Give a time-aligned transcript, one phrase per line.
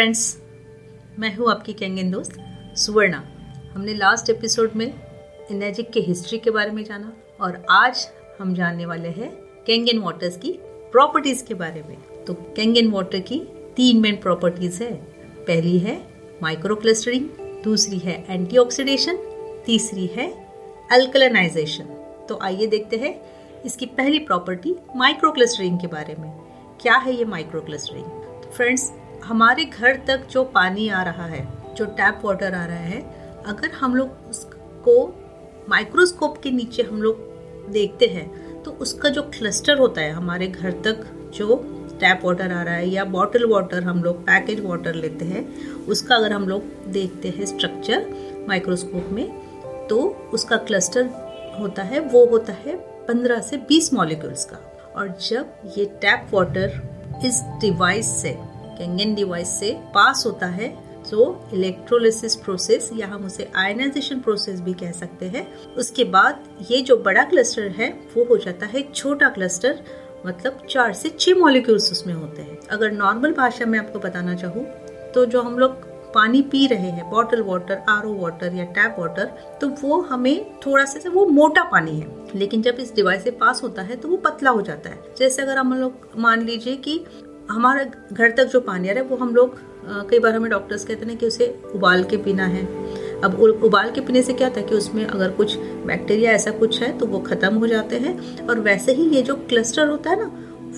[0.00, 0.20] Friends
[1.18, 2.36] मैं हूँ आपकी कैंगन दोस्त,
[2.76, 3.18] सुवर्णा।
[3.72, 4.86] हमने लास्ट एपिसोड में
[5.50, 8.06] एनर्जिक के हिस्ट्री के बारे में जाना और आज
[8.38, 9.30] हम जानने वाले हैं
[9.66, 10.52] कैंगन वाटर्स की
[10.92, 13.38] प्रॉपर्टीज़ के बारे में। तो कैंगन वाटर की
[13.76, 14.94] तीन मेन प्रॉपर्टीज़ है।
[15.44, 15.96] पहली है
[16.42, 17.28] माइक्रो क्लस्टरिंग
[17.64, 19.18] दूसरी है एंटीऑक्सीडेशन
[19.66, 20.28] तीसरी है
[20.92, 21.84] अल्कलनाइजेशन
[22.28, 23.14] तो आइए देखते हैं
[23.62, 26.30] इसकी पहली प्रॉपर्टी माइक्रो क्लस्टरिंग के बारे में।
[26.80, 28.90] क्या है ये माइक्रो क्लस्टरिंग फ्रेंड्स
[29.24, 33.00] हमारे घर तक जो पानी आ रहा है, जो टैप वाटर आ रहा है,
[33.46, 34.94] अगर हम लोग उसको
[35.68, 37.28] माइक्रोस्कोप के नीचे हम लोग
[37.72, 41.04] देखते हैं तो उसका जो क्लस्टर होता है हमारे घर तक
[41.34, 41.56] जो
[42.00, 45.44] टैप वाटर आ रहा है या बॉटल वाटर हम लोग पैकेज वाटर लेते हैं,
[45.86, 48.06] उसका अगर हम लोग देखते हैं स्ट्रक्चर
[48.48, 49.28] माइक्रोस्कोप में
[49.88, 49.98] तो
[50.34, 51.04] उसका क्लस्टर
[51.60, 54.56] होता है, वो होता है 15 से 20 मॉलिक्यूल्स का।
[54.96, 58.36] और जब ये टैप वाटर इस डिवाइस से
[58.80, 60.68] कैंगन डिवाइस से पास होता है
[61.10, 66.80] तो इलेक्ट्रोलिसिस प्रोसेस या हम उसे आयनाइजेशन प्रोसेस भी कह सकते हैं। उसके बाद ये
[66.82, 69.82] जो बड़ा क्लस्टर है, वो हो जाता है छोटा क्लस्टर
[70.26, 74.64] मतलब चार से छह मॉलिक्यूल्स उसमें होते हैं। अगर नॉर्मल भाषा में आपको बताना चाहूँ
[75.14, 78.96] तो जो हम लोग पानी पी रहे हैं bottle water R O water या टैप
[78.98, 79.24] वाटर
[79.60, 83.62] तो वो हमें थोड़ा सा, वो मोटा पानी है। लेकिन जब इस डिवाइस से पास
[83.62, 86.98] होता है तो वो पतला हो जाता है। जैसे अगर हम लोग मान लीजिए कि
[87.50, 89.58] हमारे घर तक जो पानी आ रहा है, वो हम लोग
[90.10, 92.64] कई बार हमें डॉक्टर्स कहते हैं कि उसे उबाल के पीना है।
[93.20, 95.56] अब उबाल के पीने से क्या था कि उसमें अगर कुछ
[95.86, 99.34] बैक्टीरिया ऐसा कुछ है तो वो खत्म हो जाते हैं। और वैसे ही ये जो
[99.48, 100.30] क्लस्टर होता है ना,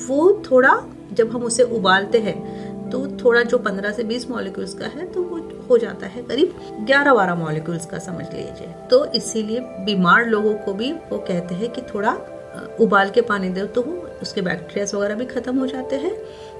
[0.08, 4.86] वो थोड़ा जब हम उसे उबालते हैं तो थोड़ा जो 15 से 20 मॉलिक्यूल्स का
[4.86, 5.36] है तो वो
[5.68, 6.54] हो जाता है करीब
[6.86, 11.82] 11-12 मॉलिक्यूल्स का, समझ लीजिए। तो इसीलिए बीमार लोगों को भी वो कहते हैं कि
[11.94, 12.12] थोड़ा
[12.80, 13.82] उबाल के पानी दो तो
[14.22, 16.12] उसके बैक्टीरिया वगैरह भी खत्म हो जाते हैं।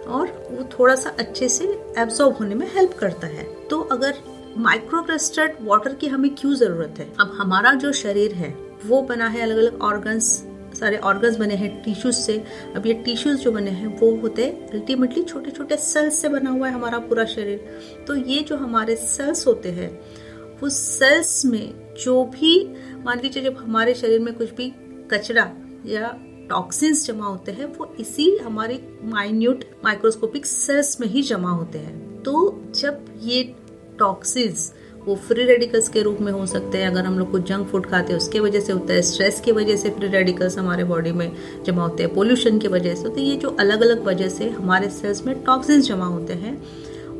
[0.06, 1.64] और वो थोड़ा सा अच्छे से
[1.98, 4.14] एब्सॉर्ब होने में हेल्प करता है। तो अगर
[4.58, 7.12] माइक्रोक्रिस्टल्ड वाटर की हमें क्यों ज़रूरत है?
[7.20, 8.54] अब हमारा जो शरीर है,
[8.86, 10.44] वो बना है अलग अलग ऑर्गन्स
[10.80, 12.44] सारे ऑर्गन्स बने हैं टिश्यूज से।
[12.76, 16.50] अब ये टिश्यूज जो बने हैं, वो होते हैं अल्टीमेटली छोटे छोटे सेल्स से बना
[16.50, 20.00] हुआ है हमारा पूरा शरीर। तो ये जो हमारे सेल्स होते हैं,
[20.62, 22.74] वो सेल्स में जो भी,
[23.04, 24.72] मान लीजिए जब हमारे शरीर में कुछ भी
[25.10, 25.50] कचरा
[25.86, 26.16] या
[26.50, 32.22] टॉक्सिन्स जमा होते हैं, वो इसी हमारे माइन्यूट माइक्रोस्कोपिक सेल्स में ही जमा होते हैं।
[32.22, 33.42] तो जब ये
[33.98, 34.72] टॉक्सिन्स
[35.06, 37.86] वो फ्री रेडिकल्स के रूप में हो सकते हैं, अगर हम लोग कुछ जंक फ़ूड
[37.86, 41.12] खाते हैं, उसके वजह से होता है स्ट्रेस की वजह से फ्री रेडिकल्स हमारे बॉडी
[41.12, 41.32] में
[41.66, 44.90] जमा होते हैं पोल्यूशन की वजह से। तो ये जो अलग अलग वजह से हमारे
[44.90, 46.54] सेल्स में टॉक्सिन्स जमा होते हैं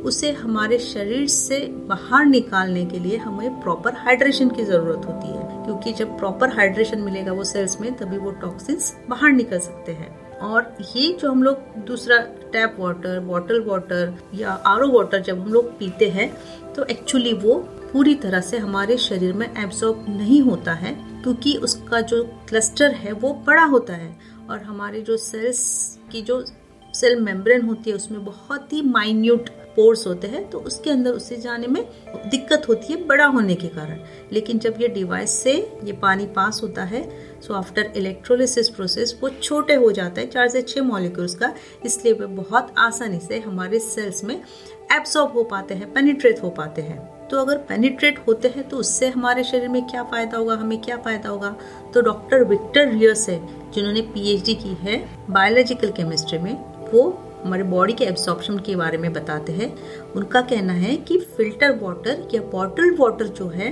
[0.03, 1.59] उसे हमारे शरीर से
[1.89, 7.01] बाहर निकालने के लिए हमें प्रॉपर हाइड्रेशन की ज़रूरत होती है। क्योंकि जब प्रॉपर हाइड्रेशन
[7.01, 11.43] मिलेगा वो सेल्स में, तभी वो टॉक्सिन्स बाहर निकल सकते हैं। और ये जो हम
[11.43, 12.17] लोग दूसरा
[12.53, 16.31] टैप वाटर बॉटल वाटर या आरओ वाटर जब हम लोग पीते हैं
[16.73, 17.55] तो एक्चुअली वो
[17.93, 20.93] पूरी तरह से हमारे शरीर में एब्सॉर्ब नहीं होता है,
[21.23, 24.15] क्योंकि उसका जो क्लस्टर है वो बड़ा होता है।
[24.49, 25.59] और हमारे जो सेल्स
[26.11, 26.43] की जो
[26.93, 31.37] सेल मेम्ब्रेन होती है, उसमें बहुत ही माइन्यूट पोर्स होते हैं तो उसके अंदर उसे
[31.37, 31.83] जाने में
[32.25, 33.99] दिक्कत होती है बड़ा होने के कारण।
[34.33, 35.53] लेकिन जब ये डिवाइस से
[35.83, 37.03] ये पानी पास होता है
[37.41, 41.53] सो आफ्टर इलेक्ट्रोलिसिस प्रोसेस वो छोटे हो जाता है, चार से छह मॉलिक्यूल्स का,
[41.85, 44.35] इसलिए वे बहुत आसानी से हमारे सेल्स में
[44.91, 49.07] एब्सॉर्ब हो पाते हैं पेनिट्रेट हो पाते हैं। तो अगर पेनिट्रेट होते हैं तो उससे
[49.09, 51.55] हमारे शरीर में क्या फ़ायदा होगा, हमें क्या फ़ायदा होगा?
[51.93, 53.39] तो डॉक्टर विक्टर रियर्स है,
[53.71, 54.97] जिन्होंने पीएचडी की है
[55.29, 56.53] बायोलॉजिकल केमिस्ट्री में,
[56.91, 57.09] वो
[57.45, 59.73] हमारे बॉडी के एब्सॉर्प्शन के बारे में बताते हैं।
[60.15, 63.69] उनका कहना है कि फ़िल्टर वाटर या बॉटल वाटर जो है,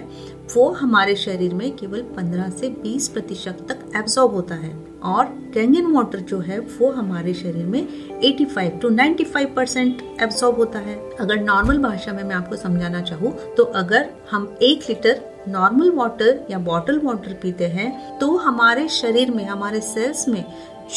[0.55, 4.73] वो हमारे शरीर में केवल 15 से 20 प्रतिशत तक एब्सॉर्ब होता है।
[5.03, 7.87] और कैंगन वाटर जो है, वो हमारे शरीर में
[8.21, 13.33] 85 टू 95 परसेंट एब्सॉर्ब होता है। अगर नॉर्मल भाषा में मैं आपको समझाना चाहूँ
[13.57, 19.31] तो अगर हम एक लीटर नॉर्मल वाटर या बॉटल वाटर पीते हैं तो हमारे शरीर
[19.31, 20.43] में, हमारे सेल्स में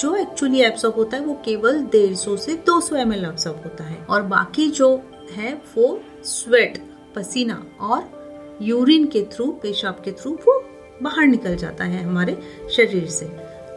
[0.00, 3.62] जो एक्चुअली एब्सॉर्ब होता है, वो केवल डेढ़ सौ से दो सौ एम एल एब्सॉर्ब
[3.64, 4.88] होता है। और बाकी जो
[5.32, 6.78] है, वो स्वेट
[7.16, 10.62] पसीना और यूरिन के थ्रू पेशाब के थ्रू वो
[11.02, 12.38] बाहर निकल जाता है हमारे
[12.70, 13.26] शरीर से।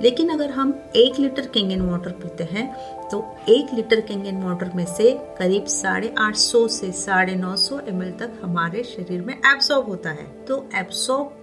[0.01, 2.67] लेकिन अगर हम एक लीटर कैंगन वाटर पीते हैं
[3.09, 7.79] तो एक लीटर कैंगन वाटर में से करीब साढ़े आठ सौ से साढ़े नौ सौ
[7.79, 11.36] एम तक हमारे शरीर में एब्सॉर्ब होता है। तो एब्सॉर्ब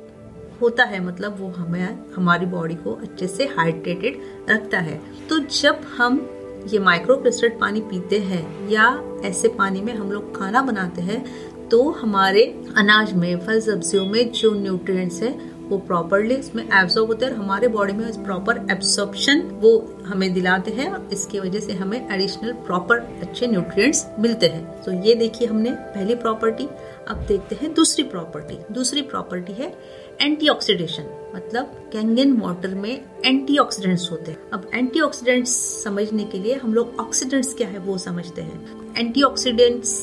[0.65, 4.21] होता है मतलब वो हमें, हमारी बॉडी को अच्छे से हाइड्रेटेड
[4.51, 6.21] रखता है। तो जब हम
[6.69, 8.87] ये माइक्रो क्रिस्टल पानी पीते हैं या
[9.25, 11.25] ऐसे पानी में हम लोग खाना बनाते हैं
[11.71, 12.43] तो हमारे
[12.77, 15.31] अनाज में, फल सब्जियों में जो न्यूट्रिएंट्स है,
[15.65, 19.71] वो प्रॉपरली इसमें एब्सॉर्ब होते हैं और हमारे बॉडी में प्रॉपर एब्सॉर्प्शन वो
[20.07, 25.15] हमें दिलाते हैं इसकी वजह से हमें एडिशनल प्रॉपर अच्छे न्यूट्रिएंट्स मिलते हैं। तो ये
[25.15, 26.69] देखिए हमने पहली प्रॉपर्टी
[27.09, 29.73] अब देखते हैं दूसरी प्रॉपर्टी दूसरी प्रॉपर्टी है
[30.21, 35.51] एंटीऑक्सीडेशन मतलब कैंगन वाटर में एंटीऑक्सीडेंट्स होते हैं। अब एंटीऑक्सीडेंट्स
[35.85, 39.97] समझने के लिए हम लोग ऑक्सीडेंट्स क्या है वो समझते हैं। एंटीऑक्सीडेंट्स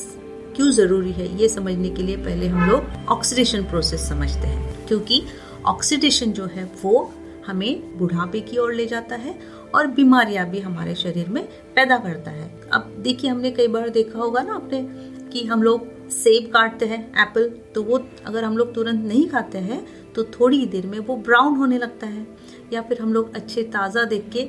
[0.56, 5.22] क्यों ज़रूरी है ये समझने के लिए पहले हम लोग ऑक्सीडेशन प्रोसेस समझते हैं, क्योंकि
[5.66, 7.12] ऑक्सीडेशन जो है वो
[7.46, 9.38] हमें बुढ़ापे की ओर ले जाता है
[9.74, 11.42] और बीमारियाँ भी हमारे शरीर में
[11.76, 14.82] पैदा करता है। अब देखिए हमने कई बार देखा होगा ना आपने
[15.30, 19.58] कि हम लोग सेब काटते हैं एप्पल तो वो अगर हम लोग तुरंत नहीं खाते
[19.60, 22.26] हैं तो थोड़ी देर में वो ब्राउन होने लगता है।
[22.72, 24.42] या फिर हम लोग अच्छे ताज़ा देख के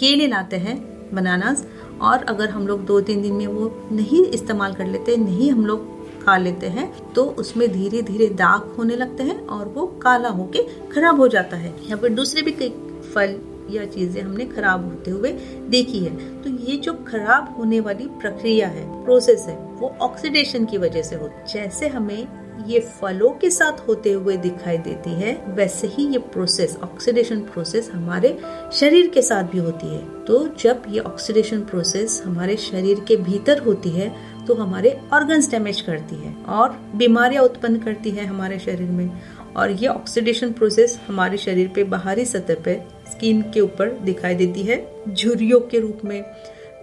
[0.00, 0.76] केले लाते हैं
[1.14, 1.66] बनानास
[2.00, 5.66] और अगर हम लोग दो तीन दिन में वो नहीं इस्तेमाल कर लेते, नहीं हम
[5.66, 5.90] लोग
[6.24, 10.62] खा लेते हैं तो उसमें धीरे धीरे दाग होने लगते हैं और वो काला होके
[10.90, 12.68] खराब हो जाता है। या फिर दूसरे भी कई
[13.14, 13.36] फल
[13.72, 15.32] या चीज़ें हमने खराब होते हुए
[15.70, 20.78] देखी है। तो ये जो खराब होने वाली प्रक्रिया है प्रोसेस है, वो ऑक्सीडेशन की
[20.78, 25.86] वजह से होती जैसे हमें ये फलों के साथ होते हुए दिखाई देती है, वैसे
[25.88, 28.36] ही ये प्रोसेस ऑक्सीडेशन प्रोसेस हमारे
[28.72, 33.58] शरीर के साथ भी होती है। तो जब ये ऑक्सीडेशन प्रोसेस हमारे शरीर के भीतर
[33.58, 34.12] होती है
[34.46, 39.10] तो हमारे ऑर्गन्स डैमेज करती है और बीमारियाँ उत्पन्न करती है हमारे शरीर में।
[39.56, 42.74] और ये ऑक्सीडेशन प्रोसेस हमारे शरीर पे बाहरी सतह पे
[43.22, 44.76] स्किन के ऊपर दिखाई देती है।
[45.08, 46.22] झुरियों के रूप में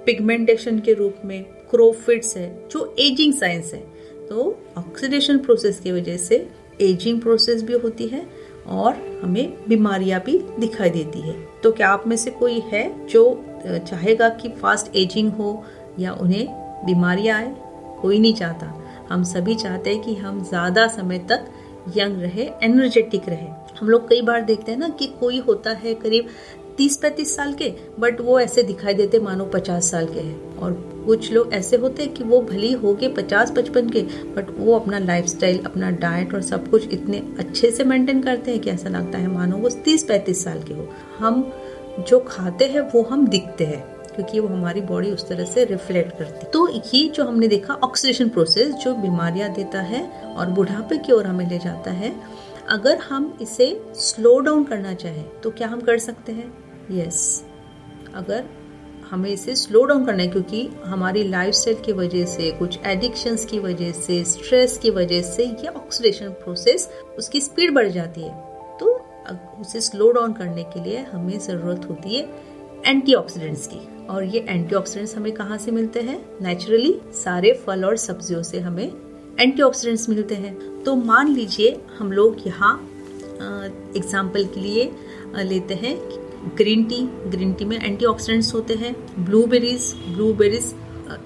[0.06, 3.80] पिगमेंटेशन के रूप में क्रोफिट्स है, जो एजिंग साइंस है।
[4.30, 4.46] तो
[4.78, 6.36] ऑक्सीडेशन प्रोसेस की वजह से
[6.82, 8.26] एजिंग प्रोसेस भी होती है
[8.68, 13.24] और हमें बीमारियाँ भी दिखाई देती है। तो क्या आप में से कोई है जो
[13.66, 15.64] चाहेगा कि फास्ट एजिंग हो
[16.00, 16.46] या उन्हें
[16.86, 17.56] बीमारियाँ आए?
[18.02, 18.76] कोई नहीं चाहता।
[19.10, 21.46] हम सभी चाहते हैं कि हम ज़्यादा समय तक
[21.98, 23.48] यंग रहे एनर्जेटिक रहे।
[23.80, 26.28] हम लोग कई बार देखते हैं ना कि कोई होता है करीब
[26.78, 30.74] तीस पैंतीस साल के बट वो ऐसे दिखाई देते, मानो पचास साल के हैं। और
[31.06, 34.02] कुछ लोग ऐसे होते हैं कि वो भली हो गए पचास पचपन के
[34.36, 38.60] बट वो अपना लाइफस्टाइल अपना डाइट और सब कुछ इतने अच्छे से मेंटेन करते हैं
[38.60, 40.88] कि ऐसा लगता है मानो वो तीस पैंतीस साल के हो।
[41.18, 41.52] हम
[42.10, 46.18] जो खाते हैं, वो हम दिखते हैं। क्योंकि वो हमारी बॉडी उस तरह से रिफ्लेक्ट
[46.18, 51.14] करती तो ये जो हमने देखा ऑक्सीडेशन प्रोसेस जो बीमारियाँ देता है और बुढ़ापे की
[51.14, 52.14] ओर हमें ले जाता है,
[52.70, 53.68] अगर हम इसे
[53.98, 56.54] स्लो डाउन करना चाहें तो क्या हम कर सकते हैं?
[56.92, 58.16] Yes yes.
[58.16, 58.44] अगर
[59.12, 63.46] हमें इसे स्लो डाउन करना है, क्योंकि हमारी लाइफ स्टाइल की वजह से, कुछ एडिक्शंस
[63.46, 68.34] की वजह से स्ट्रेस की वजह से ये ऑक्सीडेशन प्रोसेस उसकी स्पीड बढ़ जाती है।
[68.80, 68.96] तो
[69.62, 72.24] उसे स्लो डाउन करने के लिए हमें ज़रूरत होती है
[72.86, 76.20] एंटीऑक्सीडेंट्स की। और ये एंटीऑक्सीडेंट्स हमें कहाँ से मिलते हैं?
[76.42, 78.92] नेचुरली सारे फल और सब्जियों से हमें
[79.40, 82.74] एंटीऑक्सीडेंट्स मिलते हैं। तो मान लीजिए, हम लोग यहाँ
[83.98, 84.92] एग्ज़ाम्पल के लिए
[85.40, 85.98] लेते हैं
[86.58, 90.74] ग्रीन टी ग्रीन टी में एंटीऑक्सीडेंट्स होते हैं। Blueberries blueberries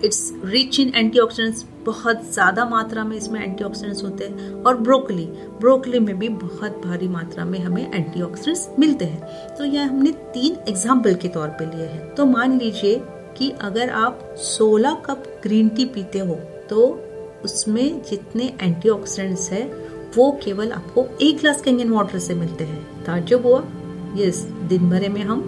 [0.05, 5.25] it's rich in antioxidants बहुत ज़्यादा मात्रा में इसमें एंटीऑक्सीडेंट्स होते हैं। और ब्रोकली
[5.59, 10.57] ब्रोकली में भी बहुत भारी मात्रा में हमें एंटीऑक्सीडेंट्स मिलते हैं। तो यह हमने तीन
[10.67, 13.01] एग्ज़ाम्पल के तौर पे लिए हैं। तो मान लीजिए
[13.37, 16.35] कि अगर आप 16 कप ग्रीन टी पीते हो
[16.69, 16.87] तो
[17.43, 19.63] उसमें जितने एंटीऑक्सीडेंट्स है,
[20.15, 23.63] वो केवल आपको एक ग्लास कैंगन वाटर से मिलते हैं। ताजुब हुआ।
[24.17, 25.41] यस दिन भरे में हम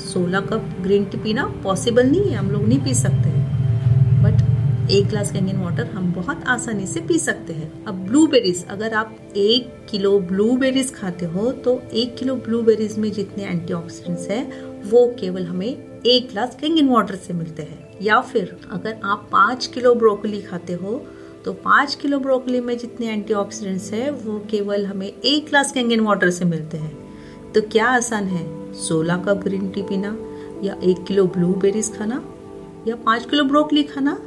[0.00, 3.31] 16 कप ग्रीन टी पीना पॉसिबल नहीं है। हम लोग नहीं पी सकते।
[4.92, 9.16] एक ग्लास कैंगन वाटर हम बहुत आसानी से पी सकते हैं। अब ब्लूबेरीज अगर आप
[9.36, 14.42] एक किलो ब्लूबेरीज खाते हो तो एक किलो ब्लूबेरीज में जितने एंटीऑक्सीडेंट्स है,
[14.82, 19.66] वो केवल हमें एक ग्लास कैंगन वाटर से मिलते हैं। या फिर अगर आप पाँच
[19.66, 20.92] किलो ब्रोकली खाते हो
[21.44, 26.30] तो पाँच किलो ब्रोकली में जितने एंटीऑक्सीडेंट्स है, वो केवल हमें एक ग्लास कैंगन वाटर
[26.30, 28.74] से मिलते हैं। तो क्या आसान है?
[28.80, 30.16] सोलह कप ग्रीन टी पीना,
[30.62, 32.22] या एक किलो ब्लूबेरीज खाना,
[32.88, 34.18] या पाँच किलो ब्रोकली खाना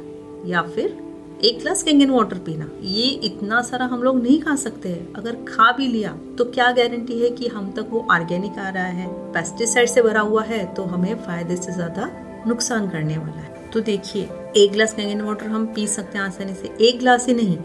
[0.44, 0.96] या फिर
[1.44, 5.36] एक ग्लास कैंगन वाटर पीना। ये इतना सारा हम लोग नहीं खा सकते हैं। अगर
[5.48, 9.08] खा भी लिया तो क्या गारंटी है कि हम तक वो ऑर्गेनिक आ रहा है?
[9.32, 12.10] पेस्टिसाइड से भरा हुआ है तो हमें फ़ायदे से ज़्यादा
[12.46, 16.54] नुकसान करने वाला है। तो देखिए, एक ग्लास कैंगन वाटर हम पी सकते हैं आसानी
[16.54, 17.56] से। एक ग्लास ही नहीं,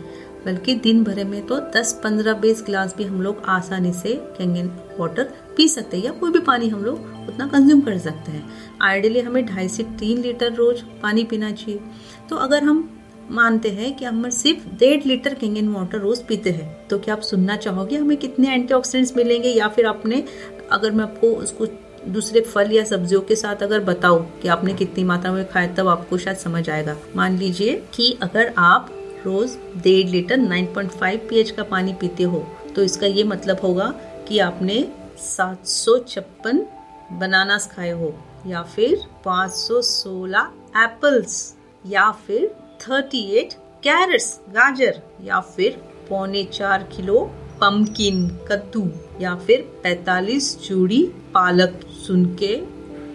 [0.45, 4.71] बल्कि दिन भरे में तो 10 15 20 ग्लास भी हम लोग आसानी से कैंगन
[4.99, 8.43] वाटर पी सकते हैं, या कोई भी पानी हम लोग उतना कंज्यूम कर सकते हैं।
[8.81, 11.79] आइडियली हमें ढाई से तीन लीटर रोज पानी पीना चाहिए।
[12.29, 12.89] तो अगर हम
[13.31, 17.21] मानते हैं कि हम सिर्फ़ डेढ़ लीटर कैंगन वाटर रोज पीते हैं तो क्या आप
[17.23, 20.23] सुनना चाहोगे हमें कितने एंटीऑक्सीडेंट्स मिलेंगे या फिर आपने,
[20.71, 21.65] अगर मैं आपको उसको
[22.07, 25.87] दूसरे फल या सब्जियों के साथ अगर बताओ कि आपने कितनी मात्रा में खाया, तब
[25.87, 28.89] आपको शायद समझ आएगा। मान लीजिए कि अगर आप
[29.25, 33.93] रोज डेढ़ लीटर 9.5 पीएच का पानी पीते हो तो इसका ये मतलब होगा
[34.27, 34.85] कि आपने
[35.19, 36.65] सात सौ छप्पन
[37.19, 38.13] बनानास खाए हो,
[38.47, 42.47] या फिर 516 एप्पल्स या फिर
[42.81, 43.53] 38
[43.83, 47.19] कैरेट्स गाजर, या फिर पौने चार किलो
[47.61, 48.87] पम्पकिन कद्दू,
[49.21, 51.03] या फिर 45 चूड़ी
[51.33, 52.55] पालक सुन के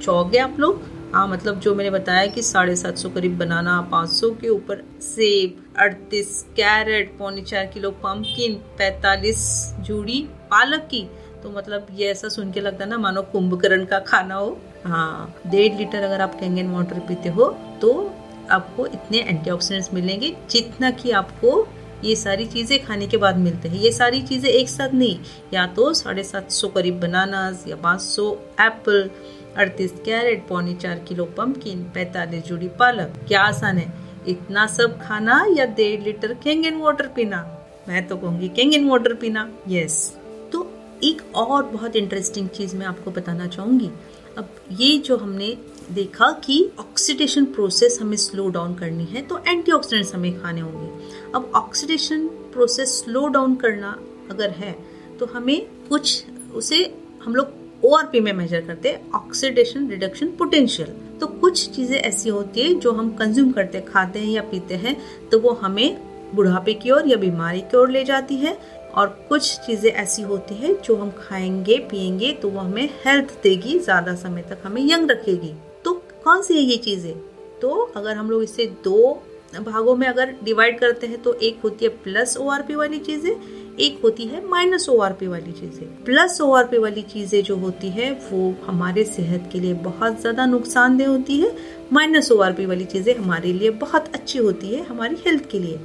[0.03, 0.83] चौक आप लोग।
[1.15, 4.83] हाँ मतलब जो मैंने बताया कि साढ़े सात सौ करीब बनाना, पाँच सौ के ऊपर
[5.03, 9.45] सेब, अड़तीस कैरेट, पौने चार किलो पम्पकिन पैतालीस
[9.81, 11.03] जूड़ी पालक की
[11.47, 14.47] तो मतलब ये ऐसा सुन के लगता है ना, मानो कुंभकर्ण का खाना हो।
[14.85, 17.47] हाँ डेढ़ लीटर अगर आप कैंगन वाटर पीते हो
[17.81, 17.91] तो
[18.51, 21.53] आपको इतने एंटीऑक्सीडेंट्स मिलेंगे जितना कि आपको
[22.05, 25.19] ये सारी चीज़ें खाने के बाद मिलते हैं। ये सारी चीज़ें एक साथ नहीं,
[25.55, 29.11] या तो साढ़े सात सौ करीब बनानास या पाँच सौ एप्पल
[29.57, 33.93] अड़तीस कैरेट, पौने चार किलो पम्पकिन पैतालीस जुड़ी पालक। क्या आसान है?
[34.29, 37.47] इतना सब खाना या डेढ़ लीटर कैंगन वाटर पीना?
[37.89, 40.17] मैं तो कहूँगी कैंगन वाटर पीना यस
[41.05, 43.91] एक और बहुत इंटरेस्टिंग चीज़ मैं आपको बताना चाहूँगी।
[44.39, 45.57] अब ये जो हमने
[45.93, 51.51] देखा कि ऑक्सीडेशन प्रोसेस हमें स्लो डाउन करनी है तो एंटीऑक्सीडेंट्स हमें खाने होंगे। अब
[51.55, 53.97] ऑक्सीडेशन प्रोसेस स्लो डाउन करना
[54.31, 54.73] अगर है
[55.21, 56.25] तो हमें कुछ
[56.55, 56.85] उसे
[57.25, 60.89] हम लोग ओआरपी में मेजर करते हैं ऑक्सीडेशन रिडक्शन पोटेंशियल
[61.21, 64.97] तो कुछ चीज़ें ऐसी होती है जो हम कंज्यूम करते खाते हैं या पीते हैं
[65.29, 65.99] तो वो हमें
[66.35, 68.57] बुढ़ापे की ओर या बीमारी की ओर ले जाती है।
[68.97, 73.79] और कुछ चीज़ें ऐसी होती है जो हम खाएँगे, पिएँगे तो वो हमें हेल्थ देगी,
[73.79, 75.53] ज़्यादा समय तक हमें यंग रखेगी।
[75.85, 75.93] तो
[76.25, 77.15] कौन सी है ये चीज़ें?
[77.61, 79.23] तो अगर हम लोग इसे दो
[79.57, 83.31] भागों में अगर डिवाइड करते हैं तो एक होती है प्लस ओआरपी वाली चीज़ें,
[83.77, 88.55] एक होती है माइनस ओआरपी वाली चीज़ें। प्लस ओआरपी वाली चीज़ें जो होती है, वो
[88.67, 91.55] हमारे सेहत के लिए बहुत ज़्यादा नुकसानदेह होती है।
[91.93, 95.79] माइनस ओआरपी वाली चीज़ें हमारे लिए बहुत अच्छी होती है, हमारी हेल्थ के लिए।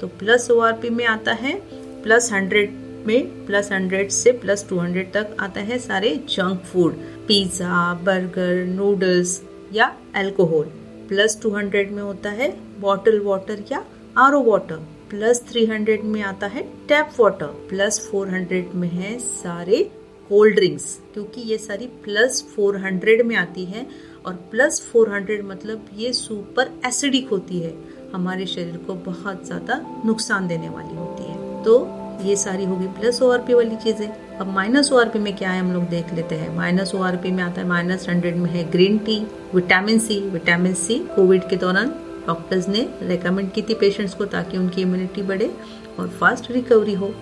[0.00, 1.60] तो प्लस ओआरपी में आता है
[2.08, 2.70] प्लस हंड्रेड
[3.06, 6.92] में, प्लस हंड्रेड से प्लस टू हंड्रेड तक आता है सारे junk food.
[7.26, 9.40] Pizza, burger, noodles
[9.72, 10.70] या अल्कोहल।
[11.08, 12.48] प्लस टू हंड्रेड में होता है
[12.80, 13.84] बॉटल वाटर या
[14.16, 14.76] R O water.
[15.10, 17.52] Plus three hundred में आता है tap water.
[17.68, 19.82] Plus four hundred में है सारे
[20.30, 23.86] कोल्ड ड्रिंक्स, क्योंकि ये सारी प्लस फोर हंड्रेड में आती है
[24.26, 27.74] और प्लस फोर हंड्रेड मतलब ये सुपर एसिडिक होती है।
[28.12, 31.27] हमारे शरीर को बहुत ज़्यादा नुकसान देने वाली होती है।
[31.68, 31.76] तो
[32.22, 34.08] ये सारी होगी प्लस ओ आर पी वाली चीज़ें।
[34.38, 37.02] अब माइनस ओ आर पी में क्या है हम लोग देख लेते हैं। माइनस ओ
[37.02, 39.18] आर पी में आता है माइनस हंड्रेड में है green tea
[39.54, 41.94] vitamin C vitamin C Covid के दौरान
[42.26, 45.50] डॉक्टर्स ने रिकमेंड की थी पेशेंट्स को ताकि उनकी इम्यूनिटी बढ़े
[45.98, 47.12] और फास्ट रिकवरी हो।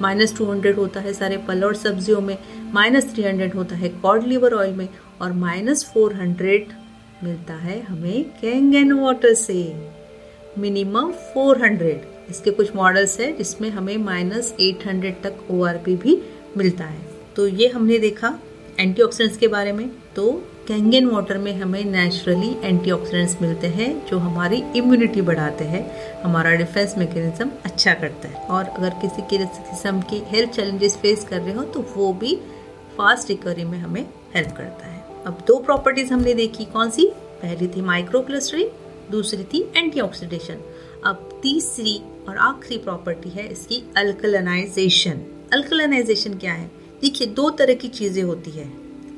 [0.00, 2.36] माइनस टू हंड्रेड होता है सारे फल और सब्जियों में।
[2.72, 4.88] माइनस थ्री हंड्रेड होता है कॉड लिवर ऑयल में
[5.22, 6.72] और माइनस फोर हंड्रेड
[7.24, 9.62] मिलता है हमें कैंगन वाटर से।
[10.58, 16.20] मिनिमम फोर हंड्रेड इसके कुछ मॉडल्स है, जिसमें हमें माइनस एट हंड्रेड तक ओआरपी भी
[16.56, 17.00] मिलता है।
[17.36, 18.38] तो ये हमने देखा
[18.80, 20.30] एंटीऑक्सीडेंट्स के बारे में। तो
[20.68, 25.84] कैंगन वाटर में हमें नेचुरली एंटीऑक्सीडेंट्स मिलते हैं, जो हमारी इम्यूनिटी बढ़ाते हैं,
[26.22, 31.24] हमारा डिफेंस मैकेनिज्म अच्छा करता है। और अगर किसी के किस्म की हेल्थ चैलेंजेस फेस
[31.24, 32.34] कर रहे हो तो वो भी
[32.96, 34.02] फास्ट रिकवरी में हमें
[34.34, 37.06] हेल्प करता है। अब दो प्रॉपर्टीज़ हमने देखी, कौन सी?
[37.42, 38.68] पहली थी माइक्रोक्लस्टरिंग
[39.10, 40.60] दूसरी थी एंटीऑक्सीडेशन
[41.04, 45.20] अब तीसरी और आखिरी प्रॉपर्टी है इसकी अल्कलनाइजेशन
[45.52, 46.70] अल्कलनाइजेशन क्या है?
[47.02, 48.66] देखिए, दो तरह की चीज़ें होती है।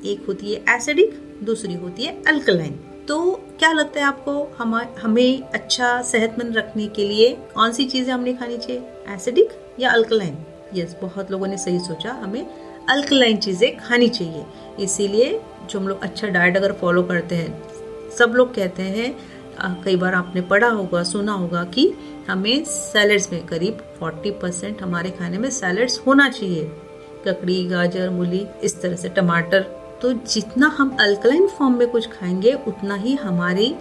[0.04, 3.18] एक होती है एसिडिक दूसरी होती है अल्कलाइन तो
[3.58, 8.32] क्या लगता है आपको, हम, हमें अच्छा सेहतमंद रखने के लिए कौन सी चीज़ें हमने
[8.34, 8.82] खानी चाहिए?
[9.08, 10.36] एसिडिक या अल्कलाइन
[10.74, 12.46] यस बहुत लोगों ने सही सोचा, हमें
[12.90, 14.44] अल्कलाइन चीज़ें खानी चाहिए।
[14.80, 19.10] इसीलिए जो हम लोग अच्छा डाइट अगर फॉलो करते हैं, सब लोग कहते हैं
[19.84, 21.92] कई बार आपने पढ़ा होगा, सुना होगा कि
[22.28, 26.64] हमें सैलड्स में करीब 40 परसेंट हमारे खाने में सैलड्स होना चाहिए।
[27.26, 29.60] ककड़ी, गाजर, मूली, इस तरह से टमाटर।
[30.02, 33.74] तो जितना हम अल्कलाइन फॉर्म में कुछ खाएँगे, उतना ही हमारी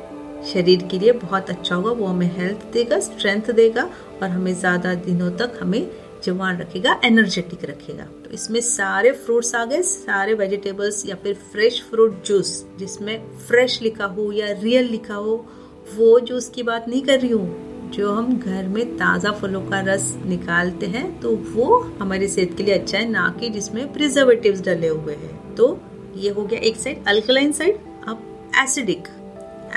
[0.53, 3.89] शरीर के लिए बहुत अच्छा होगा। वो हमें हेल्थ देगा स्ट्रेंथ देगा
[4.23, 5.91] और हमें ज़्यादा दिनों तक हमें
[6.23, 11.81] जवान रखेगा एनर्जेटिक रखेगा। तो इसमें सारे फ्रूट्स आ गए, सारे वेजिटेबल्स या फिर फ्रेश
[11.89, 15.45] फ्रूट जूस जिसमें फ्रेश लिखा हो या रियल लिखा हो
[15.89, 19.79] वो जूस की बात नहीं कर रही हूँ, जो हम घर में ताज़ा फलों का
[19.83, 24.61] रस निकालते हैं तो वो हमारी सेहत के लिए अच्छा है, ना कि जिसमें प्रिजर्वेटिव्स
[24.61, 25.79] डले हुए हैं। तो
[26.15, 29.07] ये हो गया एक साइड अल्कलाइन साइड अब एसिडिक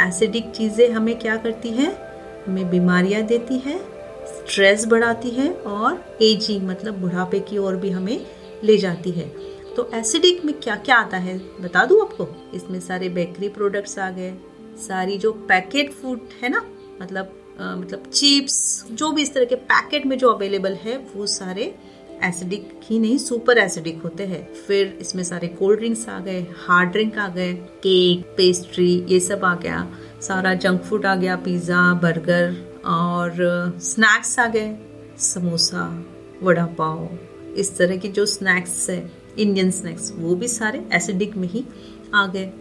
[0.00, 1.93] एसिडिक चीज़ें हमें क्या करती है?
[2.47, 3.79] हमें बीमारियाँ देती है
[4.26, 8.21] स्ट्रेस बढ़ाती है और एजिंग मतलब बुढ़ापे की ओर भी हमें
[8.64, 9.29] ले जाती है।
[9.76, 11.38] तो एसिडिक में क्या क्या आता है?
[11.61, 12.29] बता दू आपको?
[12.55, 14.33] इसमें सारे बेकरी प्रोडक्ट्स आ गए।
[14.79, 16.65] सारी जो पैकेट फ़ूड है ना
[17.00, 21.27] मतलब आ, मतलब चिप्स जो भी इस तरह के पैकेट में जो अवेलेबल है वो
[21.29, 21.75] सारे
[22.25, 26.91] एसिडिक ही नहीं सुपर एसिडिक होते हैं। फिर इसमें सारे कोल्ड ड्रिंक्स आ गए हार्ड
[26.93, 27.53] ड्रिंक आ गए
[27.85, 29.87] केक पेस्ट्री ये सब आ गया
[30.23, 34.77] सारा जंक फ़ूड आ गया पिज़्ज़ा बर्गर और स्नैक्स आ गए
[35.19, 35.87] समोसा
[36.43, 37.09] वड़ा पाव
[37.59, 39.00] इस तरह की जो स्नैक्स है
[39.39, 41.65] इंडियन स्नैक्स वो भी सारे एसिडिक में ही
[42.15, 42.53] आ गए।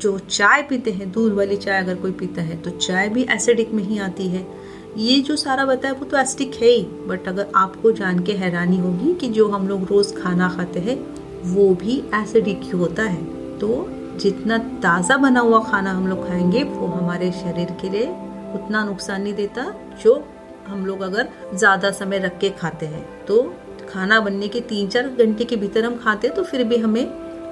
[0.00, 3.72] जो चाय पीते हैं, दूध वाली चाय अगर कोई पीता है तो चाय भी एसिडिक
[3.72, 4.46] में ही आती है।
[4.98, 8.78] ये जो सारा बताया, वो तो एसिडिक है ही बट अगर आपको जान के हैरानी
[8.78, 10.96] होगी कि जो हम लोग रोज खाना खाते हैं,
[11.44, 13.22] वो भी एसिडिक ही होता है।
[13.58, 13.86] तो
[14.18, 18.06] जितना ताज़ा बना हुआ खाना हम लोग खाएँगे, वो हमारे शरीर के लिए
[18.54, 20.24] उतना नुकसान नहीं देता, जो
[20.66, 23.42] हम लोग अगर ज़्यादा समय रख के खाते हैं। तो
[23.88, 27.04] खाना बनने के तीन चार घंटे के भीतर हम खाते हैं तो फिर भी हमें,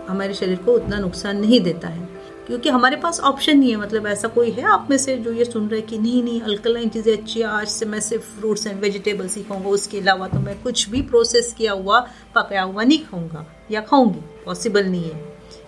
[0.08, 2.08] हमारे शरीर को उतना नुकसान नहीं देता है।
[2.46, 5.44] क्योंकि हमारे पास ऑप्शन नहीं है मतलब ऐसा कोई है। आप में से जो ये
[5.44, 8.66] सुन रहे हैं कि नहीं नहीं अल्कलाइन चीज़ें अच्छी है, आज से मैं सिर्फ़ फ्रूट्स
[8.66, 12.00] एंड वेजिटेबल्स ही खाऊँगा उसके अलावा तो मैं कुछ भी प्रोसेस किया हुआ,
[12.34, 15.24] पकाया हुआ नहीं खाऊँगा या खाऊँगी। पॉसिबल नहीं है।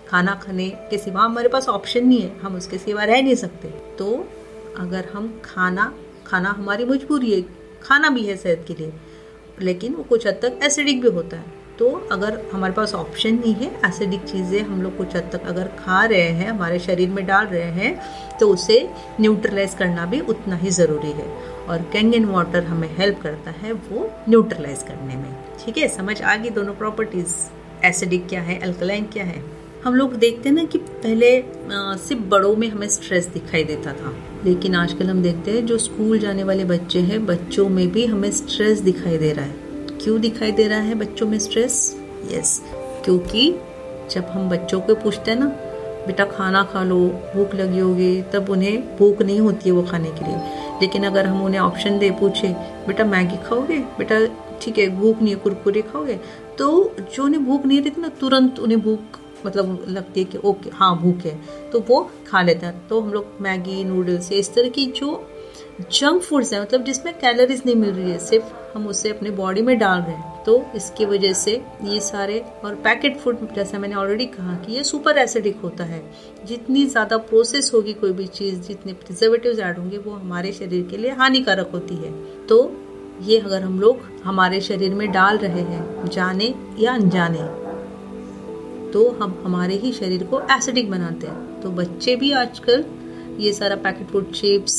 [0.09, 3.67] खाना खाने के सिवा हमारे पास ऑप्शन नहीं है, हम उसके सिवा रह नहीं सकते।
[3.97, 4.27] तो
[4.77, 5.93] अगर हम खाना
[6.27, 7.41] खाना हमारी मजबूरी है,
[7.83, 8.93] खाना भी है सेहत के लिए,
[9.61, 13.53] लेकिन वो कुछ हद तक एसिडिक भी होता है। तो अगर हमारे पास ऑप्शन नहीं
[13.53, 17.25] है एसिडिक चीज़ें हम लोग कुछ हद तक अगर खा रहे हैं, हमारे शरीर में
[17.25, 18.77] डाल रहे हैं तो उसे
[19.21, 21.27] न्यूट्रलाइज करना भी उतना ही ज़रूरी है।
[21.69, 25.31] और कैंगन वाटर हमें हेल्प करता है वो न्यूट्रलाइज करने में।
[25.63, 25.87] ठीक है?
[25.87, 27.35] समझ आ गई दोनों प्रॉपर्टीज़
[27.85, 28.59] एसिडिक क्या है?
[28.59, 29.43] अल्कलाइन क्या है?
[29.83, 31.31] हम लोग देखते हैं ना कि पहले
[31.99, 34.13] सिर्फ़ बड़ों में हमें स्ट्रेस दिखाई देता था।
[34.45, 38.29] लेकिन आजकल हम देखते हैं जो स्कूल जाने वाले बच्चे हैं, बच्चों में भी हमें
[38.33, 39.68] स्ट्रेस दिखाई दे रहा है।
[40.01, 42.01] क्यों दिखाई दे रहा है बच्चों में स्ट्रेस
[42.31, 42.61] यस
[43.05, 43.55] क्योंकि
[44.11, 45.45] जब हम बच्चों को पूछते हैं ना,
[46.07, 50.11] बेटा, खाना खा लो, भूख लगी होगी, तब उन्हें भूख नहीं होती है वो खाने
[50.11, 50.35] के लिए।
[50.81, 52.47] लेकिन अगर हम उन्हें ऑप्शन दे पूछे,
[52.87, 53.77] बेटा, मैगी खाओगे?
[53.77, 54.25] बेटा,
[54.61, 56.19] ठीक है, भूख नहीं है, कुरकुरे खाओगे?
[56.57, 58.99] तो जो उन्हें भूख नहीं रहती ना, तुरंत उन्हें भूख
[59.45, 63.13] मतलब लगती है कि, ओके हाँ भूख है। तो वो खा लेते हैं। तो हम
[63.13, 65.27] लोग मैगी, नूडल्स, इस तरह की जो
[65.81, 69.61] जंक फूड्स हैं मतलब जिसमें कैलोरीज नहीं मिल रही है, सिर्फ़ हम उसे अपने बॉडी
[69.61, 71.51] में डाल रहे हैं। तो इसकी वजह से
[71.83, 76.01] ये सारे, और पैकेट फ़ूड जैसा मैंने ऑलरेडी कहा कि ये सुपर एसिडिक होता है।
[76.45, 80.97] जितनी ज़्यादा प्रोसेस होगी कोई भी चीज़, जितने प्रिजर्वेटिव ऐड होंगे, वो हमारे शरीर के
[80.97, 82.13] लिए हानिकारक होती है।
[82.47, 82.59] तो
[83.21, 87.47] ये अगर हम लोग हमारे शरीर में डाल रहे हैं, जाने या अनजाने
[88.91, 92.85] तो हम हमारे ही शरीर को एसिडिक बनाते हैं। तो बच्चे भी आजकल
[93.39, 94.77] ये सारा पैकेट फ़ूड चिप्स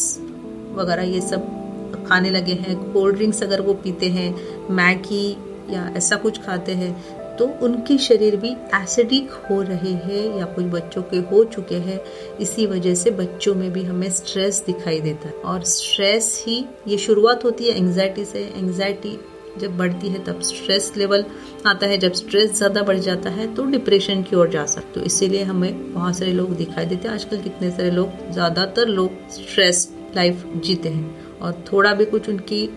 [0.73, 4.35] वगैरह ये सब खाने लगे हैं। कोल्ड ड्रिंक्स अगर वो पीते हैं,
[4.73, 5.31] मैगी
[5.71, 6.93] या ऐसा कुछ खाते हैं
[7.39, 12.01] तो उनके शरीर भी एसिडिक हो रहे हैं या कुछ बच्चों के हो चुके हैं।
[12.41, 16.99] इसी वजह से बच्चों में भी हमें स्ट्रेस दिखाई देता है। और स्ट्रेस ही ये
[16.99, 19.19] शुरुआत होती है एंग्जाइटी से। एंग्जाइटी
[19.59, 21.25] जब बढ़ती है, तब स्ट्रेस लेवल
[21.67, 25.07] आता है। जब स्ट्रेस ज़्यादा बढ़ जाता है तो डिप्रेशन की ओर जा सकते तो
[25.07, 29.89] इसीलिए हमें बहुत सारे लोग दिखाई देते हैं। आजकल कितने सारे लोग, ज़्यादातर लोग स्ट्रेस
[30.17, 32.69] लाइफ जीते हैं। और थोड़ा भी कुछ उनकी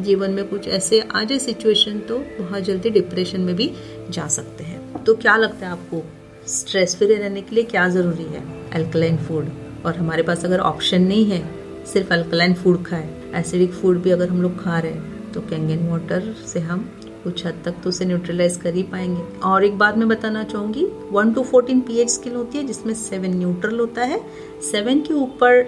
[0.00, 3.70] जीवन में कुछ ऐसे आ जाए सिचुएशन तो बहुत जल्दी डिप्रेशन में भी
[4.10, 6.02] जा सकते हैं। तो क्या लगता है आपको
[6.48, 8.42] स्ट्रेस फ्री रहने के लिए क्या ज़रूरी है?
[8.72, 9.48] अल्कलाइन फ़ूड
[9.86, 11.42] और हमारे पास अगर ऑप्शन नहीं है,
[11.86, 15.86] सिर्फ़ अल्कलाइन फ़ूड खाए। एसिडिक फ़ूड भी अगर हम लोग खा रहे हैं तो कैंगन
[15.88, 16.90] वाटर से हम
[17.24, 20.84] कुछ हद तक तो उसे न्यूट्रलाइज कर ही पाएँगे। और एक बात मैं बताना चाहूँगी
[21.10, 24.20] one to fourteen P scale होती है, जिसमें सेवन न्यूट्रल होता है।
[24.62, 25.62] सेवन के ऊपर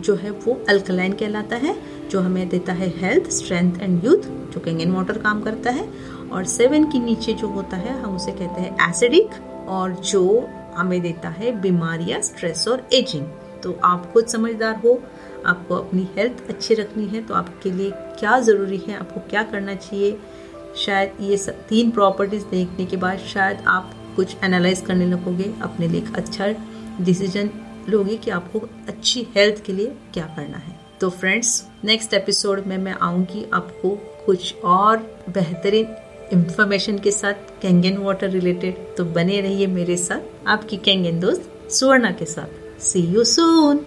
[0.00, 1.76] जो है वो अल्कलाइन कहलाता है,
[2.10, 5.88] जो हमें देता है हेल्थ स्ट्रेंथ एंड यूथ जो कैंगन वाटर काम करता है।
[6.32, 9.30] और सेवन के नीचे जो होता है, हम उसे कहते हैं एसिडिक
[9.68, 13.26] और जो हमें देता है बीमारियाँ स्ट्रेस और एजिंग
[13.62, 15.00] तो आप खुद समझदार हो,
[15.46, 19.74] आपको अपनी हेल्थ अच्छी रखनी है तो आपके लिए क्या ज़रूरी है, आपको क्या करना
[19.76, 20.18] चाहिए?
[20.76, 25.88] शायद ये सब तीन प्रॉपर्टीज़ देखने के बाद शायद आप कुछ एनालाइज करने लगोगे, अपने
[25.88, 26.48] लिए एक अच्छा
[27.00, 27.50] डिसीज़न
[27.90, 32.76] लोगे कि आपको अच्छी हेल्थ के लिए क्या करना है। तो फ्रेंड्स नेक्स्ट एपिसोड में
[32.78, 33.90] मैं आऊँगी आपको
[34.26, 34.96] कुछ और
[35.28, 35.96] बेहतरीन
[36.32, 42.10] इंफॉर्मेशन के साथ कैंगन वाटर रिलेटेड तो बने रहिए मेरे साथ, आपकी कैंगन दोस्त सुवर्णा
[42.10, 43.84] के साथ। सी यू सून